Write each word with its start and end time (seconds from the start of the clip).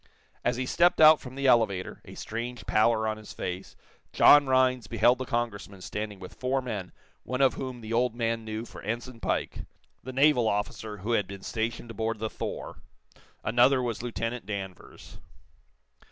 As 0.43 0.55
he 0.57 0.65
stepped 0.65 0.99
out 0.99 1.19
from 1.19 1.35
the 1.35 1.45
elevator, 1.45 2.01
a 2.05 2.15
strange 2.15 2.65
pallor 2.65 3.07
on 3.07 3.17
his 3.17 3.33
face, 3.33 3.75
John 4.11 4.47
Rhinds 4.47 4.87
beheld 4.87 5.19
the 5.19 5.25
Congressman 5.25 5.81
standing 5.81 6.19
with 6.19 6.33
four 6.33 6.59
men 6.59 6.91
one 7.21 7.39
of 7.39 7.53
whom 7.53 7.81
the 7.81 7.93
old 7.93 8.15
man 8.15 8.43
knew 8.43 8.65
for 8.65 8.81
Ensign 8.81 9.19
Pike, 9.19 9.59
the 10.01 10.11
naval 10.11 10.47
officer 10.47 10.97
who 11.05 11.11
had 11.11 11.27
been 11.27 11.43
stationed 11.43 11.91
aboard 11.91 12.17
the 12.17 12.31
'Thor.' 12.31 12.81
Another 13.43 13.79
was 13.79 14.01
Lieutenant 14.01 14.47
Danvers. 14.47 15.19